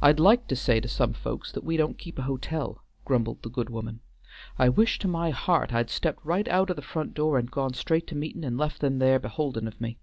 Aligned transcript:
"I'd 0.00 0.18
like 0.20 0.46
to 0.48 0.56
say 0.56 0.80
to 0.80 0.88
some 0.88 1.12
folks 1.12 1.52
that 1.52 1.64
we 1.64 1.76
don't 1.76 1.98
keep 1.98 2.18
hotel," 2.18 2.82
grumbled 3.04 3.42
the 3.42 3.50
good 3.50 3.68
woman, 3.68 4.00
"I 4.58 4.70
wish 4.70 4.98
to 5.00 5.06
my 5.06 5.28
heart 5.32 5.70
I'd 5.70 5.90
stepped 5.90 6.24
right 6.24 6.48
out 6.48 6.70
o' 6.70 6.72
the 6.72 6.80
front 6.80 7.12
door 7.12 7.38
and 7.38 7.50
gone 7.50 7.74
straight 7.74 8.06
to 8.06 8.14
meetin' 8.16 8.42
and 8.42 8.56
left 8.56 8.80
them 8.80 9.00
there 9.00 9.18
beholdin' 9.18 9.68
of 9.68 9.78
me. 9.82 9.98